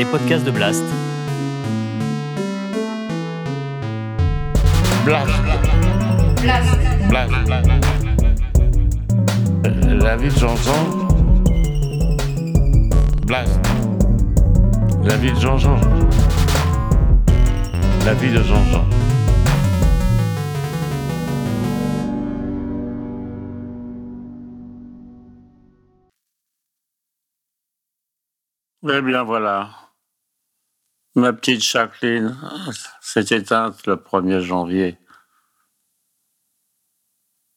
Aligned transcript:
les 0.00 0.06
podcasts 0.06 0.46
de 0.46 0.50
Blast. 0.50 0.82
Blast. 5.04 5.30
Blast. 7.10 7.34
La 10.02 10.16
vie 10.16 10.30
de 10.30 10.38
Jean-Jean. 10.38 10.82
Blast. 13.26 13.60
La 15.02 15.16
vie 15.18 15.32
de 15.32 15.38
Jean-Jean. 15.38 15.78
La 18.06 18.14
vie 18.14 18.30
de 18.30 18.42
Jean-Jean. 18.42 18.86
Eh 28.82 29.02
bien 29.02 29.22
voilà, 29.24 29.89
ma 31.14 31.32
petite 31.32 31.62
Jacqueline 31.62 32.38
s'est 33.00 33.26
éteinte 33.30 33.86
le 33.86 33.96
1er 33.96 34.40
janvier 34.40 34.98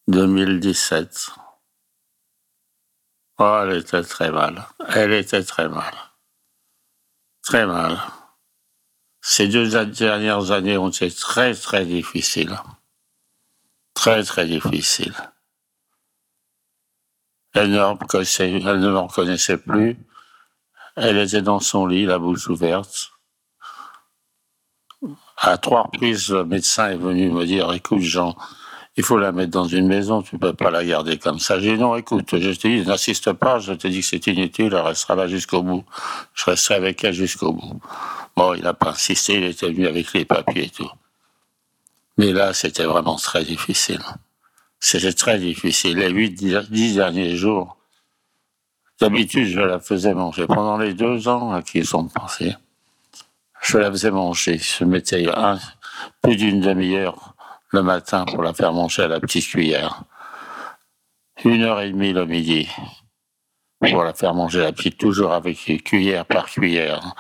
2017. 0.08 1.30
Oh, 3.40 3.60
elle 3.64 3.78
était 3.78 4.04
très 4.04 4.32
mal. 4.32 4.68
Elle 4.90 5.14
était 5.14 5.44
très 5.44 5.70
mal. 5.70 5.94
Très 7.42 7.66
mal. 7.66 8.00
Ces 9.22 9.48
deux 9.48 9.86
dernières 9.86 10.52
années 10.52 10.78
ont 10.78 10.90
été 10.90 11.10
très, 11.12 11.54
très 11.54 11.86
difficiles. 11.86 12.58
Très, 13.94 14.24
très 14.24 14.46
difficiles. 14.46 15.16
Elle 17.54 17.72
ne, 17.72 17.78
elle 17.78 18.80
ne 18.80 18.90
me 18.90 18.98
reconnaissait 18.98 19.58
plus. 19.58 19.98
Elle 20.96 21.18
était 21.18 21.42
dans 21.42 21.60
son 21.60 21.86
lit, 21.86 22.06
la 22.06 22.20
bouche 22.20 22.50
ouverte. 22.50 23.13
À 25.46 25.58
trois 25.58 25.84
reprises, 25.84 26.30
le 26.30 26.46
médecin 26.46 26.92
est 26.92 26.96
venu 26.96 27.30
me 27.30 27.46
dire, 27.46 27.72
écoute 27.74 28.00
Jean, 28.00 28.34
il 28.96 29.04
faut 29.04 29.18
la 29.18 29.34
mettre 29.34 29.52
dans 29.52 29.68
une 29.68 29.88
maison, 29.88 30.22
tu 30.22 30.38
peux 30.38 30.54
pas 30.54 30.72
la 30.72 30.86
garder 30.86 31.18
comme 31.18 31.38
ça. 31.38 31.60
J'ai 31.60 31.74
dit 31.74 31.82
non, 31.82 31.98
écoute, 31.98 32.40
je 32.40 32.52
te 32.52 32.68
dis, 32.68 32.86
n'insiste 32.86 33.34
pas, 33.34 33.60
je 33.60 33.74
te 33.74 33.88
dis 33.88 34.00
que 34.00 34.06
c'est 34.06 34.26
inutile, 34.28 34.68
elle 34.68 34.76
restera 34.76 35.16
là 35.16 35.28
jusqu'au 35.28 35.62
bout. 35.62 35.84
Je 36.34 36.46
resterai 36.46 36.76
avec 36.76 37.04
elle 37.04 37.14
jusqu'au 37.14 37.52
bout. 37.52 37.82
Bon, 38.38 38.54
il 38.54 38.64
n'a 38.64 38.74
pas 38.74 38.92
insisté, 38.92 39.34
il 39.34 39.44
était 39.44 39.68
venu 39.68 39.86
avec 39.86 40.14
les 40.14 40.24
papiers 40.24 40.66
et 40.66 40.70
tout. 40.70 40.90
Mais 42.18 42.32
là, 42.32 42.54
c'était 42.54 42.86
vraiment 42.86 43.18
très 43.18 43.44
difficile. 43.44 44.02
C'était 44.80 45.12
très 45.12 45.40
difficile. 45.40 45.98
Les 45.98 46.10
huit, 46.10 46.32
dix 46.70 46.96
derniers 46.96 47.36
jours, 47.36 47.78
D'habitude, 49.00 49.48
je 49.48 49.60
la 49.60 49.80
faisais 49.80 50.14
manger. 50.14 50.48
Pendant 50.48 50.78
les 50.78 50.94
deux 50.94 51.28
ans 51.28 51.62
qui 51.62 51.84
sont 51.84 52.08
passés, 52.08 52.56
je 53.64 53.78
la 53.78 53.90
faisais 53.90 54.12
manger. 54.12 54.58
Je 54.58 54.84
mettais 54.86 55.26
plus 56.22 56.36
d'une 56.36 56.62
demi-heure 56.62 57.34
le 57.70 57.82
matin 57.82 58.26
pour 58.26 58.44
la 58.44 58.54
faire 58.54 58.74
manger 58.74 59.04
à 59.04 59.08
la 59.08 59.20
petite 59.20 59.48
cuillère. 59.48 60.04
Une 61.44 61.64
heure 61.64 61.82
et 61.82 61.90
demie 61.90 62.14
le 62.14 62.26
midi 62.26 62.70
pour 63.92 64.04
la 64.04 64.14
faire 64.14 64.34
manger 64.34 64.62
à 64.62 64.66
la 64.66 64.72
petite, 64.72 64.98
toujours 64.98 65.34
avec 65.34 65.58
cuillère 65.84 66.26
par 66.26 66.46
cuillère, 66.46 67.16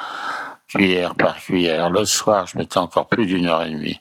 cuillère 0.68 1.16
par 1.16 1.38
cuillère. 1.38 1.90
Le 1.90 2.06
soir, 2.06 2.48
je 2.48 2.58
mettais 2.58 2.78
encore 2.78 3.08
plus 3.08 3.26
d'une 3.26 3.48
heure 3.48 3.64
et 3.64 3.72
demie. 3.72 4.00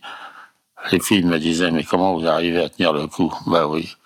Les 0.91 1.01
filles 1.01 1.25
me 1.25 1.39
disaient, 1.39 1.71
mais 1.71 1.85
comment 1.85 2.17
vous 2.17 2.27
arrivez 2.27 2.63
à 2.63 2.69
tenir 2.69 2.93
le 2.93 3.07
coup? 3.07 3.33
Bah 3.47 3.67
oui. 3.67 3.97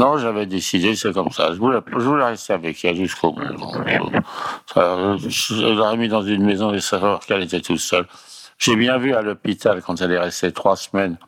Non, 0.00 0.16
j'avais 0.16 0.46
décidé, 0.46 0.96
c'est 0.96 1.12
comme 1.12 1.30
ça. 1.30 1.52
Je 1.52 1.58
voulais, 1.58 2.24
rester 2.24 2.54
avec 2.54 2.82
elle 2.86 2.96
jusqu'au 2.96 3.32
bout. 3.32 3.42
je 4.74 5.74
l'aurais 5.74 5.98
mis 5.98 6.08
dans 6.08 6.22
une 6.22 6.42
maison 6.42 6.72
et 6.72 6.80
savoir 6.80 7.20
qu'elle 7.20 7.42
était 7.42 7.60
toute 7.60 7.80
seule. 7.80 8.06
J'ai 8.58 8.76
bien 8.76 8.96
vu 8.96 9.14
à 9.14 9.20
l'hôpital, 9.20 9.82
quand 9.82 10.00
elle 10.00 10.12
est 10.12 10.18
restée 10.18 10.52
trois 10.52 10.76
semaines, 10.76 11.18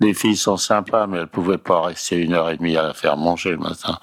les 0.00 0.14
filles 0.14 0.36
sont 0.36 0.56
sympas, 0.56 1.06
mais 1.06 1.18
elles 1.18 1.28
pouvaient 1.28 1.58
pas 1.58 1.82
rester 1.82 2.16
une 2.16 2.34
heure 2.34 2.50
et 2.50 2.56
demie 2.56 2.76
à 2.76 2.82
la 2.82 2.92
faire 2.92 3.16
manger 3.16 3.52
le 3.52 3.58
matin. 3.58 3.96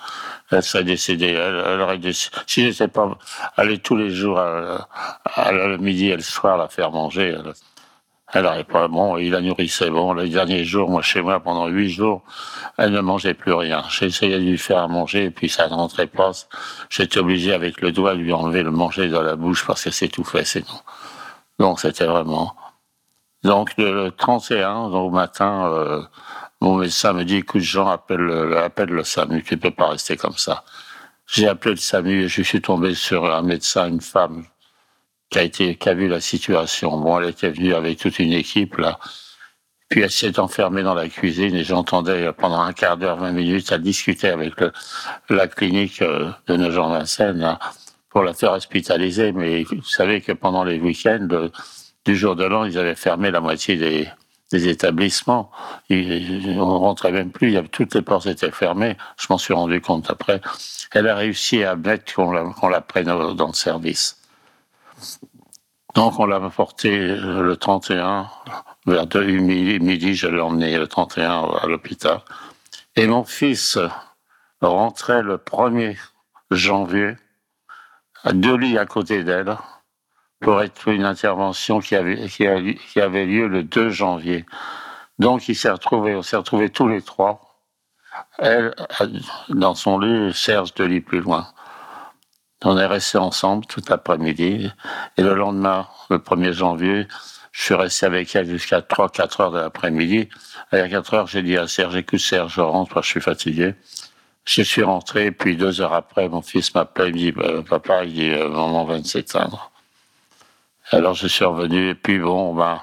Elle 0.50 0.64
serait 0.64 0.86
décédée. 0.86 1.34
Elle, 1.34 1.82
aurait 1.82 1.98
décédé. 1.98 2.38
Si 2.48 2.64
j'étais 2.64 2.88
pas 2.88 3.18
allé 3.58 3.80
tous 3.80 3.98
les 3.98 4.12
jours 4.12 4.40
à, 4.40 4.88
à, 5.26 5.52
midi 5.78 6.08
et 6.08 6.16
le 6.16 6.22
soir 6.22 6.58
la 6.58 6.70
faire 6.70 6.92
manger, 6.92 7.36
elle 7.38 7.54
n'aurait 8.34 8.64
pas, 8.64 8.88
bon, 8.88 9.18
il 9.18 9.32
la 9.32 9.42
nourrissait. 9.42 9.90
Bon, 9.90 10.14
les 10.14 10.30
derniers 10.30 10.66
jours, 10.66 10.90
moi, 10.90 11.02
chez 11.02 11.22
moi, 11.22 11.40
pendant 11.40 11.68
huit 11.68 11.90
jours, 11.90 12.24
elle 12.78 12.92
ne 12.92 13.00
mangeait 13.02 13.34
plus 13.34 13.54
rien. 13.54 13.84
J'essayais 13.90 14.40
de 14.40 14.44
lui 14.44 14.58
faire 14.58 14.90
manger, 14.90 15.26
et 15.26 15.32
puis 15.32 15.48
ça 15.48 15.68
ne 15.68 15.74
rentrait 15.74 16.08
pas. 16.08 16.32
J'étais 16.90 17.20
obligé, 17.20 17.54
avec 17.54 17.82
le 17.82 17.92
doigt, 17.92 18.16
de 18.16 18.20
lui 18.20 18.34
enlever 18.34 18.64
le 18.64 18.72
manger 18.72 19.10
dans 19.10 19.22
la 19.22 19.36
bouche 19.36 19.66
parce 19.66 19.84
que 19.84 19.92
s'étouffait, 19.92 20.46
sinon. 20.46 20.80
Donc, 21.60 21.80
c'était 21.80 22.06
vraiment. 22.06 22.56
Donc, 23.44 23.78
le 23.78 24.10
31, 24.10 24.76
au 24.76 25.10
matin, 25.12 25.68
euh, 25.72 26.02
mon 26.62 26.78
médecin 26.78 27.14
me 27.14 27.24
dit, 27.24 27.38
écoute, 27.38 27.62
Jean, 27.62 27.88
appelle 27.88 28.22
le, 28.22 28.58
appelle 28.58 28.90
le 28.90 29.04
SAMU, 29.04 29.44
tu 29.44 29.58
peux 29.58 29.72
pas 29.72 29.90
rester 29.90 30.18
comme 30.18 30.38
ça. 30.38 30.64
J'ai 31.28 31.48
appelé 31.48 31.76
le 31.76 31.80
SAMU 31.80 32.24
et 32.24 32.28
je 32.28 32.42
suis 32.42 32.62
tombé 32.62 32.96
sur 32.96 33.26
un 33.34 33.42
médecin, 33.44 33.88
une 33.88 34.02
femme, 34.02 34.46
qui 35.44 35.90
a 35.90 35.94
vu 35.94 36.08
la 36.08 36.22
situation. 36.22 36.98
Bon, 36.98 37.20
elle 37.20 37.30
était 37.30 37.50
venue 37.50 37.74
avec 37.74 38.00
toute 38.00 38.20
une 38.20 38.34
équipe, 38.34 38.78
là. 38.78 39.00
Puis 39.90 40.02
elle 40.02 40.12
s'est 40.12 40.40
enfermée 40.40 40.82
dans 40.82 40.96
la 40.96 41.08
cuisine 41.10 41.56
et 41.56 41.64
j'entendais 41.64 42.32
pendant 42.34 42.60
un 42.60 42.74
quart 42.74 42.98
d'heure, 42.98 43.18
vingt 43.18 43.32
minutes, 43.32 43.72
elle 43.72 43.82
discuter 43.82 44.30
avec 44.30 44.56
la 45.30 45.48
clinique 45.48 46.02
euh, 46.02 46.32
de 46.48 46.58
Nogent-Vincennes 46.58 47.58
pour 48.10 48.24
la 48.24 48.34
faire 48.34 48.54
hospitaliser. 48.54 49.32
Mais 49.32 49.64
vous 49.64 49.84
savez 49.84 50.22
que 50.22 50.32
pendant 50.32 50.64
les 50.64 50.80
week-ends 50.80 51.28
du 52.06 52.16
jour 52.16 52.36
de 52.36 52.46
l'an, 52.46 52.66
ils 52.66 52.80
avaient 52.80 52.96
fermé 52.96 53.30
la 53.30 53.42
moitié 53.42 53.76
des, 53.76 54.10
établissements. 54.52 55.52
On 55.90 56.80
rentrait 56.80 57.12
même 57.12 57.32
plus, 57.32 57.58
toutes 57.72 57.94
les 57.94 58.02
portes 58.02 58.26
étaient 58.26 58.52
fermées. 58.52 58.96
Je 59.18 59.28
m'en 59.30 59.38
suis 59.38 59.54
rendu 59.54 59.82
compte 59.82 60.10
après. 60.10 60.40
Elle 60.94 61.10
a 61.10 61.16
réussi 61.16 61.64
à 61.64 61.76
mettre 61.76 62.14
qu'on 62.14 62.70
la 62.70 62.82
prenne 62.82 63.06
dans 63.06 63.48
le 63.48 63.54
service. 63.54 64.18
Donc 65.96 66.20
on 66.20 66.26
l'a 66.26 66.42
porté 66.50 67.08
le 67.08 67.56
31, 67.56 68.30
vers 68.86 69.08
2 69.08 69.24
midi, 69.80 70.14
je 70.14 70.28
l'ai 70.28 70.42
emmené 70.42 70.78
le 70.78 70.88
31 70.88 71.44
à 71.62 71.68
l'hôpital. 71.68 72.20
Et 72.98 73.08
mon 73.08 73.24
fils 73.24 73.80
rentrait 74.62 75.22
le 75.22 75.38
1er 75.38 75.98
janvier, 76.52 77.16
à 78.26 78.34
deux 78.34 78.58
lits 78.58 78.78
à 78.78 78.86
côté 78.86 79.24
d'elle, 79.24 79.56
pour 80.42 80.62
être 80.62 80.90
une 80.90 81.06
intervention 81.06 81.80
qui 81.80 81.96
avait, 81.96 82.28
qui, 82.28 82.46
avait 83.00 83.26
lieu 83.26 83.48
le 83.48 83.64
2 83.64 83.90
janvier. 83.90 84.46
Donc 85.18 85.48
il 85.48 85.56
s'est 85.56 85.72
retrouvé, 85.72 86.14
on 86.14 86.22
s'est 86.22 86.36
retrouvés 86.36 86.70
tous 86.70 86.90
les 86.90 87.02
trois. 87.02 87.64
Elle, 88.38 88.76
dans 89.48 89.76
son 89.76 89.98
lit, 89.98 90.34
Serge 90.34 90.74
deux 90.74 90.86
lits 90.86 91.02
plus 91.02 91.22
loin. 91.22 91.48
On 92.66 92.78
est 92.80 92.86
restés 92.88 93.20
ensemble 93.20 93.66
tout 93.68 93.82
l'après-midi. 93.88 94.72
Et 95.18 95.22
le 95.22 95.36
lendemain, 95.36 95.88
le 96.10 96.18
1er 96.18 96.52
janvier, 96.52 97.08
je 97.52 97.64
suis 97.64 97.76
resté 97.76 98.08
avec 98.08 98.36
elle 98.36 98.50
jusqu'à 98.50 98.82
3-4 98.82 99.42
heures 99.42 99.52
de 99.52 99.60
l'après-midi. 99.60 100.30
À 100.72 100.90
4 100.90 101.14
heures, 101.14 101.28
j'ai 101.28 101.44
dit 101.44 101.58
à 101.58 101.68
Serge, 101.68 101.96
écoute 101.96 102.20
Serge, 102.20 102.56
je 102.56 102.62
rentre, 102.62 103.04
je 103.04 103.08
suis 103.08 103.22
fatigué. 103.22 103.76
Je 104.46 104.64
suis 104.64 104.84
rentré, 104.84 105.32
puis 105.32 105.56
deux 105.56 105.80
heures 105.82 105.94
après, 105.94 106.28
mon 106.28 106.42
fils 106.42 106.74
m'appelle, 106.76 107.10
il 107.10 107.14
me 107.14 107.20
dit, 107.20 107.32
bah, 107.32 107.64
papa, 107.68 108.04
il 108.04 108.14
dit, 108.14 108.30
euh, 108.30 108.50
maman 108.50 108.84
va 108.86 109.04
s'éteindre. 109.04 109.72
Alors 110.92 111.16
je 111.16 111.28
suis 111.28 111.46
revenu, 111.46 111.90
et 111.90 111.96
puis 111.96 112.20
bon, 112.20 112.54
ben, 112.54 112.80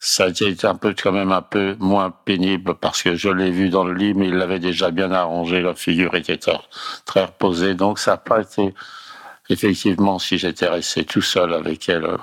ça 0.00 0.24
a 0.24 0.28
été 0.28 0.66
un 0.66 0.74
peu, 0.74 0.94
quand 1.00 1.12
même 1.12 1.30
un 1.30 1.42
peu 1.42 1.76
moins 1.78 2.10
pénible 2.10 2.74
parce 2.74 3.02
que 3.02 3.14
je 3.14 3.28
l'ai 3.28 3.50
vu 3.50 3.68
dans 3.68 3.84
le 3.84 3.92
lit, 3.94 4.14
mais 4.14 4.28
il 4.28 4.34
l'avait 4.34 4.58
déjà 4.58 4.90
bien 4.90 5.12
arrangé, 5.12 5.60
la 5.60 5.74
figure 5.74 6.14
était 6.14 6.38
très 6.38 7.24
reposée, 7.24 7.74
donc 7.74 7.98
ça 7.98 8.12
n'a 8.12 8.16
pas 8.16 8.40
été, 8.40 8.74
effectivement, 9.50 10.18
si 10.18 10.38
j'étais 10.38 10.68
resté 10.68 11.04
tout 11.04 11.22
seul 11.22 11.52
avec 11.54 11.88
elle 11.88 12.04
euh, 12.04 12.16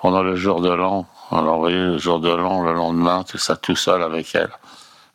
pendant 0.00 0.22
le 0.22 0.36
jour 0.36 0.60
de 0.60 0.70
l'an, 0.70 1.06
alors 1.30 1.68
le 1.68 1.98
jour 1.98 2.20
de 2.20 2.30
l'an, 2.30 2.62
le 2.62 2.72
lendemain, 2.72 3.24
tout 3.24 3.38
ça 3.38 3.56
tout 3.56 3.76
seul 3.76 4.02
avec 4.02 4.34
elle. 4.34 4.50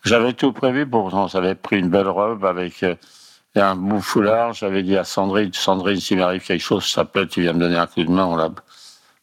J'avais 0.03 0.33
tout 0.33 0.53
prévu, 0.53 0.87
pourtant, 0.87 1.27
j'avais 1.27 1.55
pris 1.55 1.79
une 1.79 1.89
belle 1.89 2.09
robe 2.09 2.45
avec 2.45 2.83
euh, 2.83 2.95
un 3.55 3.75
beau 3.75 3.99
foulard, 3.99 4.53
j'avais 4.53 4.83
dit 4.83 4.97
à 4.97 5.03
Sandrine, 5.03 5.53
Sandrine, 5.53 5.99
s'il 5.99 6.17
m'arrive 6.17 6.43
quelque 6.43 6.61
chose, 6.61 6.85
ça 6.85 7.05
peut, 7.05 7.27
tu 7.27 7.41
viens 7.41 7.53
me 7.53 7.59
donner 7.59 7.77
un 7.77 7.87
coup 7.87 8.03
de 8.03 8.11
main, 8.11 8.25
on 8.25 8.37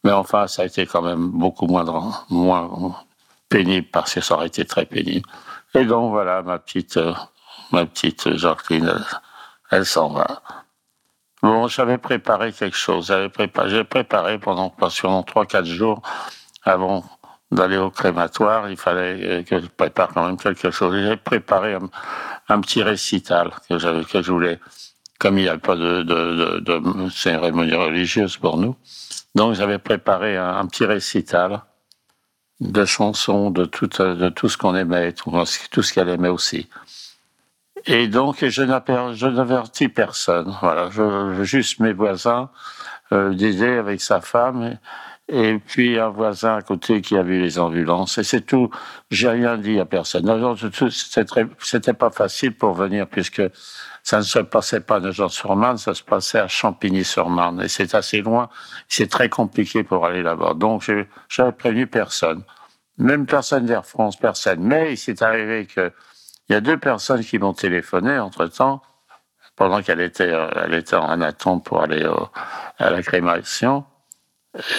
mais 0.05 0.13
enfin, 0.13 0.47
ça 0.49 0.63
a 0.63 0.65
été 0.65 0.87
quand 0.87 1.03
même 1.03 1.29
beaucoup 1.29 1.67
moins, 1.67 1.85
moins 2.29 2.97
pénible 3.49 3.87
parce 3.93 4.15
que 4.15 4.21
ça 4.21 4.35
aurait 4.35 4.49
été 4.49 4.65
très 4.65 4.87
pénible. 4.87 5.29
Et 5.75 5.85
donc 5.85 6.11
voilà, 6.11 6.43
ma 6.43 6.59
petite, 6.59 6.97
euh, 6.97 7.15
ma 7.71 7.87
petite 7.87 8.37
Jacqueline, 8.37 8.93
elle, 9.71 9.87
s'en 9.87 10.09
va. 10.11 10.43
Bon, 11.43 11.67
j'avais 11.67 11.99
préparé 11.99 12.53
quelque 12.53 12.77
chose. 12.77 13.07
J'avais 13.07 13.29
préparé, 13.29 13.83
préparé 13.83 14.39
pendant, 14.39 14.71
pendant 14.71 15.23
trois, 15.25 15.45
quatre 15.45 15.67
jours 15.67 16.01
avant 16.63 17.05
d'aller 17.51 17.79
au 17.79 17.91
crématoire. 17.91 18.71
Il 18.71 18.77
fallait 18.77 19.43
que 19.45 19.61
je 19.61 19.67
prépare 19.67 20.15
quand 20.15 20.25
même 20.25 20.37
quelque 20.37 20.71
chose. 20.71 20.95
J'ai 20.97 21.17
préparé 21.17 21.77
un, 22.49 22.61
petit 22.61 22.83
récital 22.85 23.51
que 23.69 23.77
je 23.79 24.31
voulais, 24.31 24.61
comme 25.19 25.37
il 25.39 25.43
n'y 25.43 25.49
a 25.49 25.59
pas 25.59 25.75
de, 25.75 27.09
cérémonie 27.11 27.75
religieuse 27.75 28.37
pour 28.37 28.57
nous, 28.57 28.77
Donc 29.35 29.55
j'avais 29.55 29.79
préparé 29.79 30.37
un, 30.37 30.65
petit 30.67 30.85
récital 30.85 31.63
de 32.61 32.85
chansons, 32.85 33.51
de 33.51 33.65
tout, 33.65 33.89
ce 33.91 34.57
qu'on 34.57 34.77
aimait, 34.77 35.13
tout 35.13 35.83
ce 35.83 35.93
qu'elle 35.93 36.09
aimait 36.09 36.29
aussi. 36.29 36.69
Et 37.87 38.09
donc 38.09 38.45
je 38.45 38.63
n'avertis 38.63 39.89
personne. 39.89 40.55
Voilà, 40.61 40.89
je, 40.91 41.43
juste 41.43 41.81
mes 41.81 41.93
voisins, 41.93 42.51
euh, 43.13 43.79
avec 43.79 44.01
sa 44.01 44.21
femme. 44.21 44.79
Et, 45.29 45.59
puis 45.59 45.99
un 45.99 46.09
voisin 46.09 46.57
à 46.57 46.63
côté 46.63 47.01
qui 47.01 47.17
a 47.17 47.23
vu 47.23 47.41
les 47.41 47.59
ambulances. 47.59 48.19
Et 48.19 48.25
c'est 48.25 48.43
tout. 48.43 48.71
J'ai 49.11 49.29
rien 49.29 49.57
dit 49.57 49.81
à 49.81 49.85
personne. 49.85 50.27
C'était 51.61 51.93
pas 51.95 52.11
facile 52.11 52.55
pour 52.55 52.75
venir 52.75 53.07
puisque 53.07 53.43
ça 54.03 54.19
ne 54.19 54.23
se 54.23 54.41
passait 54.41 54.81
pas 54.81 54.97
à 54.97 55.01
Nogent-sur-Marne, 55.01 55.79
ça 55.79 55.95
se 55.95 56.03
passait 56.03 56.41
à 56.41 56.49
Champigny-sur-Marne. 56.49 57.63
Et 57.63 57.69
c'est 57.69 57.95
assez 57.95 58.21
loin, 58.21 58.49
c'est 58.89 59.09
très 59.09 59.29
compliqué 59.29 59.85
pour 59.85 60.05
aller 60.05 60.23
là-bas. 60.23 60.55
Donc, 60.55 60.91
j'avais 61.29 61.53
prévenu 61.53 61.87
personne. 61.87 62.43
Même 62.99 63.27
personne 63.27 63.65
d'Air 63.65 63.87
France, 63.87 64.17
personne. 64.17 64.61
Mais 64.61 64.93
il 64.93 64.97
s'est 64.99 65.23
arrivé 65.23 65.67
que 65.67 65.93
il 66.53 66.57
y 66.57 66.59
a 66.59 66.61
deux 66.61 66.77
personnes 66.77 67.25
qui 67.25 67.39
m'ont 67.39 67.55
téléphoné 67.55 68.19
entre-temps, 68.19 68.83
pendant 69.57 69.81
qu'elle 69.81 70.03
était, 70.03 70.31
euh, 70.31 70.51
elle 70.67 70.75
était 70.75 70.97
en 70.97 71.23
attente 71.23 71.65
pour 71.65 71.81
aller 71.81 72.07
à 72.79 72.91
la 72.91 73.03
crémation. 73.03 73.87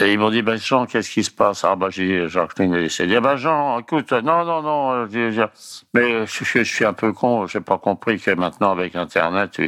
Et 0.01 0.13
ils 0.13 0.19
m'ont 0.19 0.29
dit, 0.29 0.43
ben 0.43 0.55
Jean, 0.55 0.85
qu'est-ce 0.85 1.09
qui 1.09 1.23
se 1.23 1.31
passe? 1.31 1.63
Ah 1.63 1.75
ben 1.75 1.89
j'ai 1.89 2.05
dit, 2.05 2.29
Jacqueline 2.29 2.75
est 2.75 2.83
décédée. 2.83 3.19
Ben 3.19 3.37
Jean, 3.37 3.79
écoute, 3.79 4.11
non, 4.11 4.45
non, 4.45 4.61
non, 4.61 5.07
mais 5.95 6.27
je, 6.27 6.63
suis 6.63 6.85
un 6.85 6.93
peu 6.93 7.11
con, 7.11 7.47
j'ai 7.47 7.59
pas 7.59 7.79
compris 7.79 8.19
que 8.19 8.29
maintenant 8.29 8.69
avec 8.69 8.95
Internet, 8.95 9.59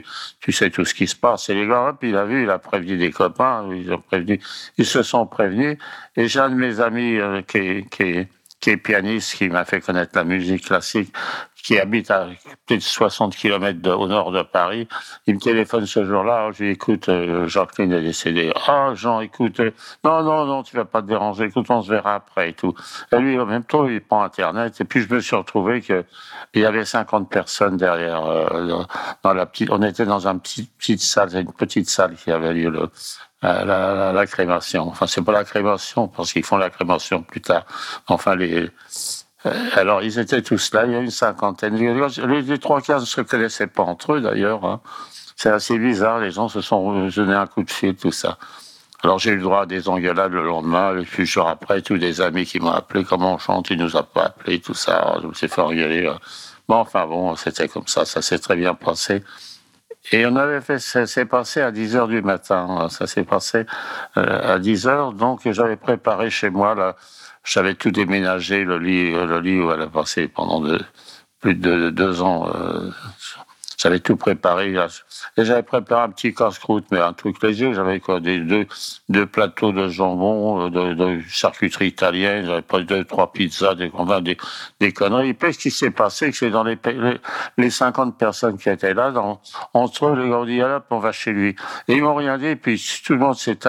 tu, 0.42 0.52
sais 0.52 0.70
tout 0.70 0.86
ce 0.86 0.94
qui 0.94 1.08
se 1.08 1.16
passe. 1.16 1.50
Et 1.50 1.56
les 1.56 1.66
gars, 1.66 1.88
hop, 1.88 2.04
il 2.04 2.16
a 2.18 2.26
vu, 2.26 2.44
il 2.44 2.52
a 2.52 2.60
prévenu 2.60 2.98
des 2.98 3.10
copains, 3.10 3.68
ils 3.74 3.92
ont 3.92 4.00
prévenu, 4.00 4.40
ils 4.78 4.86
se 4.86 5.02
sont 5.02 5.26
prévenus. 5.26 5.80
Et 6.16 6.28
j'ai 6.28 6.40
un 6.40 6.52
de 6.52 6.56
mes 6.56 6.82
amis 6.82 7.18
euh, 7.18 7.42
qui 7.42 7.88
est 8.68 8.78
pianiste, 8.78 9.36
qui 9.36 9.50
m'a 9.50 9.66
fait 9.66 9.82
connaître 9.82 10.12
la 10.16 10.24
musique 10.24 10.66
classique, 10.66 11.12
qui 11.66 11.80
habite 11.80 12.12
à 12.12 12.28
peut-être 12.68 12.84
60 12.84 13.36
km 13.36 13.90
au 13.90 14.08
nord 14.08 14.32
de 14.32 14.44
Paris. 14.44 14.88
Il 15.26 15.36
me 15.36 15.40
téléphone 15.40 15.88
ce 15.88 16.06
jour-là. 16.06 16.52
Je 16.52 16.64
lui 16.64 16.72
écoute, 16.72 17.10
euh, 17.10 17.48
Jacqueline 17.48 17.92
est 17.92 18.04
décédée. 18.04 18.54
Ah, 18.68 18.92
Jean, 18.94 19.20
écoute, 19.20 19.60
euh, 19.60 19.72
non, 20.04 20.22
non, 20.22 20.46
non, 20.46 20.62
tu 20.62 20.76
vas 20.76 20.86
pas 20.86 21.02
te 21.02 21.08
déranger. 21.08 21.46
Écoute, 21.46 21.66
on 21.70 21.82
se 21.82 21.90
verra 21.90 22.16
après 22.16 22.52
et 22.52 22.54
tout. 22.54 22.76
Et 23.12 23.18
lui, 23.18 23.40
en 23.40 23.48
même 23.48 23.64
temps, 23.64 23.88
il 23.88 24.00
prend 24.00 24.22
Internet. 24.22 24.80
Et 24.80 24.84
puis, 24.84 25.02
je 25.02 25.12
me 25.12 25.20
suis 25.20 25.36
retrouvé 25.36 25.82
que 25.82 26.06
il 26.54 26.62
y 26.62 26.66
avait 26.66 26.86
50 26.86 27.32
personnes 27.32 27.78
derrière, 27.78 28.24
euh, 28.28 28.84
dans 29.24 29.34
la 29.34 29.48
petite, 29.48 29.72
on 29.72 29.82
était 29.82 30.06
dans 30.06 30.28
une 30.28 30.40
petite, 30.40 31.02
salle, 31.02 31.36
une 31.36 31.52
petite 31.52 31.90
salle 31.90 32.16
qui 32.16 32.30
avait 32.30 32.54
lieu 32.54 32.72
la, 33.42 34.14
la, 34.14 34.26
crémation. 34.28 34.88
Enfin, 34.88 35.08
c'est 35.08 35.24
pas 35.24 35.32
la 35.32 35.44
crémation, 35.44 36.08
parce 36.08 36.32
qu'ils 36.32 36.46
font 36.46 36.58
la 36.58 36.70
crémation 36.70 37.24
plus 37.24 37.42
tard. 37.42 37.66
Enfin, 38.08 38.36
les, 38.36 38.70
alors, 39.74 40.02
ils 40.04 40.20
étaient 40.20 40.42
tous 40.42 40.74
là, 40.74 40.86
il 40.86 40.92
y 40.92 40.96
a 40.96 41.00
une 41.00 41.12
cinquantaine. 41.12 41.76
Les, 41.76 42.60
trois 42.60 42.82
quarts 42.82 43.02
ne 43.02 43.06
se 43.06 43.22
connaissaient 43.22 43.68
pas 43.68 43.84
entre 43.84 44.14
eux, 44.14 44.22
d'ailleurs. 44.22 44.66
Hein. 44.66 44.82
C'est 45.36 45.50
assez 45.50 45.78
bizarre, 45.78 46.20
les 46.20 46.32
gens 46.32 46.48
se 46.48 46.62
sont 46.62 47.08
donné 47.10 47.34
un 47.34 47.48
coup 47.48 47.64
de 47.64 47.72
fil, 47.72 47.96
tout 47.96 48.12
ça. 48.12 48.38
Alors, 49.04 49.20
j'ai 49.20 49.32
eu 49.32 49.36
le 49.36 49.44
droit 49.44 49.62
à 49.62 49.66
des 49.66 49.88
engueulades 49.88 50.32
le 50.32 50.44
lendemain, 50.44 50.98
et 50.98 51.04
puis 51.04 51.26
jour 51.26 51.48
après, 51.48 51.82
tous 51.82 51.98
des 51.98 52.22
amis 52.22 52.46
qui 52.46 52.60
m'ont 52.60 52.72
appelé, 52.72 53.04
comment 53.04 53.36
on 53.36 53.38
chante, 53.38 53.70
ils 53.70 53.78
nous 53.78 53.96
ont 53.96 54.04
pas 54.04 54.26
appelé, 54.26 54.60
tout 54.60 54.74
ça. 54.74 55.18
Je 55.22 55.28
me 55.28 55.34
suis 55.34 55.48
fait 55.48 55.62
engueuler. 55.62 56.12
Bon, 56.68 56.78
enfin 56.78 57.06
bon, 57.06 57.36
c'était 57.36 57.68
comme 57.68 57.88
ça, 57.88 58.06
ça 58.06 58.22
s'est 58.22 58.40
très 58.40 58.56
bien 58.56 58.74
passé. 58.74 59.24
Et 60.12 60.26
on 60.26 60.36
avait 60.36 60.62
fait, 60.62 60.80
ça 60.80 61.08
s'est 61.08 61.26
passé 61.26 61.62
à 61.62 61.72
10 61.72 61.96
heures 61.96 62.08
du 62.08 62.22
matin. 62.22 62.88
Ça 62.90 63.08
s'est 63.08 63.24
passé 63.24 63.66
euh, 64.18 64.56
à 64.56 64.60
10 64.60 64.88
heures. 64.88 65.14
Donc, 65.14 65.42
j'avais 65.50 65.78
préparé 65.78 66.30
chez 66.30 66.50
moi 66.50 66.76
là, 66.76 66.96
j'avais 67.44 67.76
tout 67.76 67.92
déménagé, 67.92 68.64
le 68.64 68.80
lit, 68.80 69.12
le 69.12 69.40
lit 69.40 69.60
où 69.60 69.72
elle 69.72 69.82
a 69.82 69.88
passé 69.88 70.28
pendant 70.28 70.64
plus 71.40 71.56
de 71.56 71.90
deux 71.90 72.22
ans. 72.22 72.50
Euh, 72.56 72.92
j'avais 73.86 74.00
tout 74.00 74.18
préparé. 74.18 74.74
Et 75.38 75.46
j'avais 75.46 75.62
préparé 75.62 76.02
un 76.02 76.10
petit 76.10 76.34
casse-croûte, 76.34 76.86
mais 76.92 77.00
un 77.00 77.14
truc 77.14 77.42
léger. 77.44 77.72
J'avais 77.76 78.00
quoi, 78.00 78.20
des 78.20 78.40
deux, 78.40 78.66
deux 79.10 79.28
plateaux 79.28 79.72
de 79.72 79.90
jambon, 79.90 80.70
de, 80.70 80.96
de 80.96 81.20
charcuterie 81.30 81.90
italienne. 81.90 82.48
J'avais 82.48 82.64
pas 82.64 82.82
deux, 82.82 83.04
trois 83.04 83.32
pizzas, 83.32 83.76
des, 83.76 83.92
enfin, 83.94 84.22
des, 84.22 84.38
des 84.80 84.92
conneries. 84.92 85.36
Puis, 85.36 85.54
ce 85.54 85.60
qui 85.60 85.70
s'est 85.70 85.92
passé, 85.92 86.32
c'est 86.32 86.50
dans 86.50 86.64
les, 86.64 86.80
les, 86.84 87.20
les 87.60 87.70
50 87.70 88.18
personnes 88.18 88.58
qui 88.58 88.70
étaient 88.70 88.96
là, 88.96 89.12
dans, 89.12 89.40
entre 89.76 90.08
eux, 90.08 90.20
les 90.20 90.30
gars 90.30 90.38
ont 90.40 90.46
dit, 90.46 90.62
on 90.90 90.98
va 90.98 91.12
chez 91.12 91.32
lui. 91.32 91.56
Et 91.88 91.94
ils 91.94 92.02
m'ont 92.02 92.16
rien 92.16 92.40
dit, 92.40 92.48
et 92.48 92.56
puis 92.56 92.84
tout 93.06 93.14
le 93.14 93.20
monde 93.20 93.36
s'est 93.36 93.60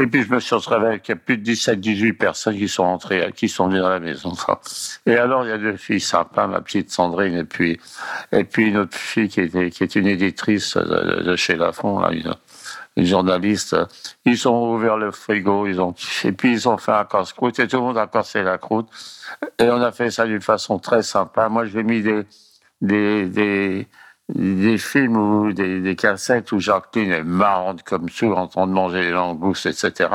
Et 0.00 0.06
puis, 0.08 0.24
je 0.24 0.32
me 0.32 0.40
suis 0.40 0.56
retrouvé 0.56 0.86
avec 0.86 1.04
plus 1.24 1.38
de 1.38 1.42
17, 1.44 1.78
18 1.78 2.14
personnes 2.14 2.58
qui 2.58 2.68
sont 2.68 2.82
rentrées, 2.82 3.32
qui 3.36 3.48
sont 3.48 3.68
venues 3.68 3.78
dans 3.78 3.90
la 3.90 4.00
maison. 4.00 4.32
Et 5.06 5.14
alors, 5.14 5.44
il 5.44 5.50
y 5.50 5.52
a 5.52 5.58
deux 5.58 5.76
filles 5.76 6.00
sympas, 6.00 6.48
ma 6.48 6.60
petite 6.60 6.90
Sandrine, 6.90 7.36
et 7.36 7.44
puis, 7.44 7.78
et 8.32 8.42
puis 8.42 8.66
une 8.66 8.78
autre 8.78 8.96
fille 8.96 9.28
qui 9.28 9.38
est, 9.38 9.51
qui 9.70 9.82
est 9.84 9.96
une 9.96 10.06
éditrice 10.06 10.76
de, 10.76 11.36
chez 11.36 11.56
Lafont, 11.56 12.00
là, 12.00 12.10
une, 12.12 13.04
journaliste. 13.04 13.76
Ils 14.24 14.48
ont 14.48 14.74
ouvert 14.74 14.96
le 14.96 15.10
frigo, 15.10 15.66
ils 15.66 15.80
ont, 15.80 15.94
et 16.24 16.32
puis 16.32 16.52
ils 16.52 16.68
ont 16.68 16.76
fait 16.76 16.92
un 16.92 17.04
casse-croûte, 17.04 17.58
et 17.58 17.68
tout 17.68 17.76
le 17.76 17.82
monde 17.82 17.98
a 17.98 18.06
cassé 18.06 18.42
la 18.42 18.58
croûte. 18.58 18.88
Et 19.58 19.64
on 19.70 19.80
a 19.80 19.92
fait 19.92 20.10
ça 20.10 20.26
d'une 20.26 20.42
façon 20.42 20.78
très 20.78 21.02
sympa. 21.02 21.48
Moi, 21.48 21.64
j'ai 21.66 21.82
mis 21.82 22.02
des, 22.02 22.26
des, 22.82 23.88
des 24.34 24.78
films 24.78 25.16
ou 25.16 25.52
des, 25.52 25.80
des, 25.80 25.96
cassettes 25.96 26.52
où 26.52 26.58
Jacqueline 26.58 27.12
est 27.12 27.22
marrante 27.22 27.82
comme 27.82 28.08
tout 28.08 28.32
en 28.32 28.46
train 28.46 28.66
de 28.66 28.72
manger 28.72 29.02
les 29.02 29.10
langoustes, 29.10 29.66
etc. 29.66 30.08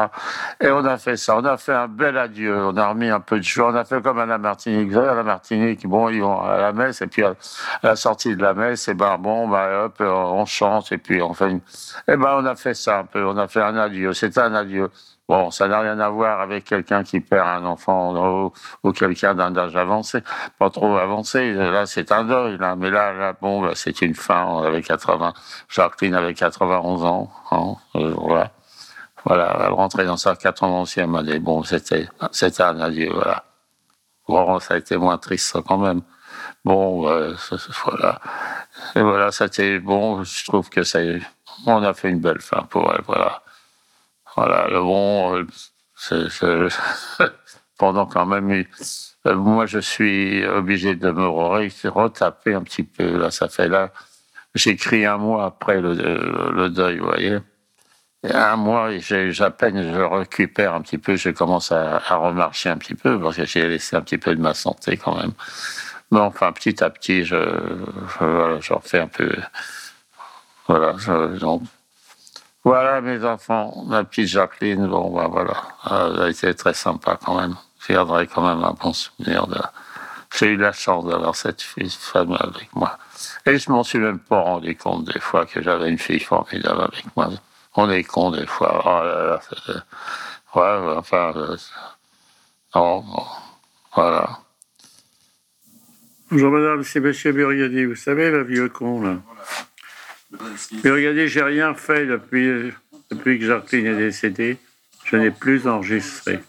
Et 0.59 0.69
on 0.69 0.83
a 0.85 0.97
fait 0.97 1.17
ça. 1.17 1.37
On 1.37 1.45
a 1.45 1.57
fait 1.57 1.73
un 1.73 1.87
bel 1.87 2.17
adieu. 2.17 2.55
On 2.55 2.75
a 2.77 2.89
remis 2.89 3.09
un 3.09 3.19
peu 3.19 3.37
de 3.37 3.43
joie. 3.43 3.71
On 3.71 3.75
a 3.75 3.85
fait 3.85 4.01
comme 4.01 4.19
à 4.19 4.25
la 4.25 4.37
Martinique. 4.37 4.91
Vous 4.91 4.99
à 4.99 5.13
la 5.13 5.23
Martinique, 5.23 5.85
bon, 5.85 6.09
ils 6.09 6.21
vont 6.21 6.41
à 6.41 6.57
la 6.57 6.73
messe 6.73 7.01
et 7.01 7.07
puis 7.07 7.23
à 7.23 7.35
la 7.83 7.95
sortie 7.95 8.35
de 8.35 8.41
la 8.41 8.53
messe, 8.53 8.87
et 8.87 8.93
ben 8.93 9.17
bon, 9.17 9.47
ben 9.47 9.85
hop, 9.85 9.95
on 9.99 10.45
chante 10.45 10.91
et 10.91 10.97
puis 10.97 11.21
on 11.21 11.33
fait 11.33 11.49
une... 11.49 11.61
Et 12.07 12.17
ben 12.17 12.37
on 12.37 12.45
a 12.45 12.55
fait 12.55 12.73
ça 12.73 12.99
un 12.99 13.05
peu. 13.05 13.25
On 13.25 13.37
a 13.37 13.47
fait 13.47 13.61
un 13.61 13.75
adieu. 13.77 14.13
C'était 14.13 14.39
un 14.39 14.53
adieu. 14.53 14.89
Bon, 15.27 15.51
ça 15.51 15.67
n'a 15.67 15.81
rien 15.81 15.99
à 15.99 16.09
voir 16.09 16.39
avec 16.39 16.63
quelqu'un 16.63 17.03
qui 17.03 17.19
perd 17.19 17.45
un 17.45 17.65
enfant 17.65 18.51
ou, 18.83 18.91
quelqu'un 18.93 19.35
d'un 19.35 19.55
âge 19.57 19.75
avancé, 19.75 20.19
pas 20.57 20.69
trop 20.69 20.95
avancé. 20.95 21.53
Là, 21.53 21.85
c'est 21.85 22.13
un 22.13 22.23
deuil. 22.23 22.57
Là. 22.57 22.77
Mais 22.77 22.89
là, 22.89 23.11
là 23.11 23.33
bon, 23.39 23.61
bah, 23.61 23.71
c'est 23.75 24.01
une 24.01 24.15
fin 24.15 24.63
avec 24.63 24.85
80. 24.85 25.33
Jacqueline 25.67 26.15
avait 26.15 26.33
91 26.33 27.03
ans. 27.03 27.29
Hein, 27.51 27.75
euh, 27.95 28.13
voilà. 28.17 28.51
Voilà, 29.25 29.57
elle 29.65 29.73
rentrait 29.73 30.05
dans 30.05 30.15
sa 30.15 30.35
91e 30.35 31.17
année. 31.19 31.39
Bon, 31.39 31.61
c'était, 31.63 32.07
c'était 32.31 32.63
un 32.63 32.79
adieu, 32.79 33.09
voilà. 33.13 33.43
Bon, 34.29 34.59
ça 34.59 34.75
a 34.75 34.77
été 34.77 34.95
moins 34.95 35.17
triste, 35.17 35.57
quand 35.67 35.77
même. 35.77 36.01
Bon, 36.63 37.09
euh, 37.09 37.33
voilà. 37.83 38.21
Et 38.95 39.01
voilà, 39.01 39.31
c'était 39.31 39.79
bon. 39.79 40.23
Je 40.23 40.45
trouve 40.45 40.69
que 40.69 40.83
ça, 40.83 40.99
on 41.65 41.83
a 41.83 41.93
fait 41.93 42.09
une 42.09 42.19
belle 42.19 42.39
fin 42.41 42.61
pour 42.69 42.89
elle, 42.93 43.01
voilà. 43.05 43.41
Voilà, 44.37 44.67
bon, 44.69 45.43
euh, 46.11 46.69
pendant 47.79 48.05
quand 48.05 48.27
même, 48.27 48.65
euh, 49.25 49.35
moi 49.35 49.65
je 49.65 49.79
suis 49.79 50.45
obligé 50.45 50.93
de 50.93 51.09
me 51.09 51.27
retaper 51.27 52.53
un 52.53 52.61
petit 52.61 52.83
peu. 52.83 53.17
Là, 53.17 53.31
ça 53.31 53.49
fait 53.49 53.67
là, 53.67 53.91
j'écris 54.53 55.05
un 55.05 55.17
mois 55.17 55.45
après 55.45 55.81
le, 55.81 55.95
le 56.53 56.69
deuil, 56.69 56.99
vous 56.99 57.07
voyez. 57.07 57.39
Et 58.23 58.31
un 58.31 58.57
mois, 58.57 58.89
à 58.89 59.49
peine 59.51 59.93
je 59.93 60.01
récupère 60.01 60.75
un 60.75 60.81
petit 60.81 60.99
peu, 60.99 61.15
je 61.15 61.29
commence 61.31 61.71
à, 61.71 61.97
remarcher 61.97 62.69
un 62.69 62.77
petit 62.77 62.95
peu 62.95 63.19
parce 63.19 63.37
que 63.37 63.45
j'ai 63.45 63.67
laissé 63.67 63.95
un 63.95 64.01
petit 64.01 64.19
peu 64.19 64.35
de 64.35 64.41
ma 64.41 64.53
santé 64.53 64.97
quand 64.97 65.15
même. 65.17 65.33
Mais 66.11 66.19
enfin, 66.19 66.51
petit 66.51 66.83
à 66.83 66.91
petit, 66.91 67.23
je, 67.23 67.37
je, 68.61 68.73
refais 68.73 68.99
un 68.99 69.07
peu. 69.07 69.35
Voilà, 70.67 70.95
je, 70.97 71.37
voilà 72.67 72.99
mes 72.99 73.23
enfants, 73.23 73.85
ma 73.87 74.03
petite 74.03 74.27
Jacqueline, 74.27 74.87
bon 74.87 75.15
ben 75.15 75.29
voilà, 75.29 75.55
elle 75.89 76.21
a 76.21 76.29
été 76.29 76.53
très 76.53 76.73
sympa 76.73 77.17
quand 77.23 77.39
même. 77.39 77.55
Je 77.79 77.93
garderai 77.93 78.27
quand 78.27 78.45
même 78.45 78.61
un 78.61 78.73
bon 78.73 78.91
souvenir 78.91 79.47
de. 79.47 79.57
J'ai 80.37 80.47
eu 80.47 80.57
la 80.57 80.73
chance 80.73 81.05
d'avoir 81.05 81.33
cette 81.33 81.61
fille, 81.61 81.89
femme 81.89 82.35
avec 82.37 82.75
moi. 82.75 82.97
Et 83.45 83.57
je 83.57 83.71
m'en 83.71 83.85
suis 83.85 83.99
même 83.99 84.19
pas 84.19 84.41
rendu 84.41 84.75
compte 84.75 85.05
des 85.05 85.19
fois 85.21 85.45
que 85.45 85.61
j'avais 85.61 85.89
une 85.89 85.97
fille 85.97 86.19
formidable 86.19 86.81
avec 86.81 87.05
moi. 87.15 87.29
On 87.75 87.89
est 87.89 88.03
con 88.03 88.31
des 88.31 88.45
fois. 88.45 88.81
Oh 88.83 89.03
là 89.05 89.25
là, 89.25 89.73
ouais, 90.55 90.97
enfin, 90.97 91.31
euh, 91.37 91.55
non, 92.75 93.05
voilà. 93.95 94.39
Bonjour 96.29 96.51
madame, 96.51 96.83
c'est 96.83 96.99
monsieur 96.99 97.31
Burgadi, 97.31 97.85
vous 97.85 97.95
savez, 97.95 98.29
le 98.29 98.43
vieux 98.43 98.67
con 98.67 99.01
là. 99.01 99.15
Mais 100.83 100.89
regardez, 100.89 101.27
j'ai 101.27 101.41
rien 101.41 101.73
fait 101.73 102.05
depuis, 102.05 102.71
depuis 103.09 103.39
que 103.39 103.45
Jacqueline 103.45 103.87
est 103.87 103.97
décédée. 103.97 104.57
Je 105.05 105.15
n'ai 105.15 105.31
plus 105.31 105.67
enregistré. 105.67 106.39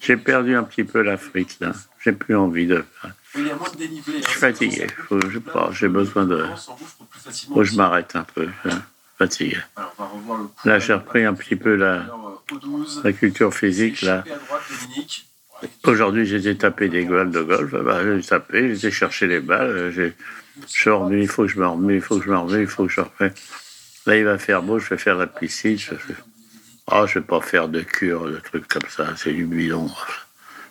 J'ai 0.00 0.16
perdu 0.16 0.54
un 0.54 0.62
petit 0.62 0.84
peu 0.84 1.02
l'Afrique, 1.02 1.56
là. 1.60 1.72
J'ai 2.00 2.12
plus 2.12 2.36
envie 2.36 2.66
de. 2.66 2.84
Je 3.34 3.40
suis 4.22 4.38
fatigué. 4.38 4.86
je 5.10 5.38
j'ai 5.72 5.88
besoin 5.88 6.26
de. 6.26 6.44
Faut 7.52 7.64
je 7.64 7.74
m'arrête 7.74 8.14
un 8.14 8.24
peu. 8.24 8.48
Fatigué. 9.18 9.58
Là, 10.64 10.78
j'ai 10.78 10.92
repris 10.92 11.24
un 11.24 11.34
petit 11.34 11.56
peu 11.56 11.74
la, 11.74 12.06
La 13.02 13.12
culture 13.12 13.54
physique, 13.54 14.02
là. 14.02 14.24
Aujourd'hui, 15.84 16.26
j'ai 16.26 16.56
tapé 16.56 16.88
des 16.88 17.04
balles 17.04 17.30
de 17.30 17.40
golf. 17.40 17.70
Bah, 17.70 18.00
j'ai 18.04 18.26
tapé, 18.26 18.74
j'ai 18.76 18.90
cherché 18.90 19.26
les 19.26 19.40
balles. 19.40 19.92
Je 20.72 20.90
revenu, 20.90 21.22
il 21.22 21.28
faut 21.28 21.42
que 21.42 21.48
je 21.48 21.58
me 21.58 21.66
remets, 21.66 21.96
il 21.96 22.00
faut 22.00 22.18
que 22.18 22.24
je 22.24 22.30
me 22.30 22.36
remets, 22.36 22.62
il 22.62 22.66
faut 22.66 22.86
que 22.86 22.92
je 22.92 23.00
refais. 23.00 23.32
Là, 24.06 24.16
il 24.16 24.24
va 24.24 24.38
faire 24.38 24.62
beau, 24.62 24.78
je 24.78 24.90
vais 24.90 24.98
faire 24.98 25.16
la 25.16 25.26
piscine. 25.26 25.78
Je. 25.78 25.94
Oh, 26.92 27.06
je 27.06 27.18
vais 27.18 27.24
pas 27.24 27.40
faire 27.40 27.68
de 27.68 27.80
cure, 27.80 28.26
de 28.26 28.38
trucs 28.38 28.68
comme 28.68 28.88
ça, 28.88 29.14
c'est 29.16 29.32
du 29.32 29.46
bidon. 29.46 29.90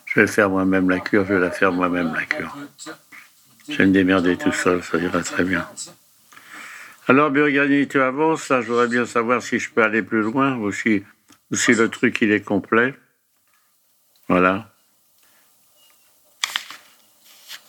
Je 0.06 0.22
vais 0.22 0.28
faire 0.28 0.50
moi-même 0.50 0.90
la 0.90 1.00
cure, 1.00 1.26
je 1.26 1.34
vais 1.34 1.40
la 1.40 1.50
faire 1.50 1.72
moi-même 1.72 2.14
la 2.14 2.26
cure. 2.26 2.56
Je 3.68 3.78
vais 3.78 3.88
me 3.88 3.92
démerder 3.92 4.38
tout 4.38 4.52
seul, 4.52 4.84
ça 4.84 4.98
ira 5.00 5.22
très 5.24 5.44
bien. 5.44 5.68
Alors, 7.08 7.32
Burgani, 7.32 7.88
tu 7.88 8.00
avances, 8.00 8.48
là, 8.50 8.62
je 8.62 8.68
voudrais 8.68 8.88
bien 8.88 9.06
savoir 9.06 9.42
si 9.42 9.60
je 9.60 9.72
peux 9.72 9.84
aller 9.84 10.04
plus 10.04 10.22
loin 10.22 10.56
ou 10.56 10.72
si, 10.72 11.04
ou 11.52 11.56
si 11.56 11.74
le 11.74 11.90
truc, 11.90 12.22
il 12.22 12.32
est 12.32 12.42
complet. 12.42 12.94
Voilà. 14.30 14.73